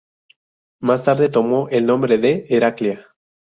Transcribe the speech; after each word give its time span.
Más 0.79 1.03
tarde 1.03 1.29
tomó 1.29 1.69
el 1.69 1.85
nombre 1.85 2.17
de 2.17 2.47
Heraclea. 2.49 3.05